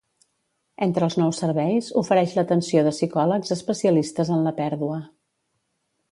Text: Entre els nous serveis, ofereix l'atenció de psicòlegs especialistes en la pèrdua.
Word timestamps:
Entre 0.85 1.03
els 1.07 1.17
nous 1.23 1.41
serveis, 1.41 1.89
ofereix 2.01 2.33
l'atenció 2.37 2.83
de 2.87 2.93
psicòlegs 2.95 3.53
especialistes 3.59 4.31
en 4.37 4.41
la 4.47 4.55
pèrdua. 4.61 4.97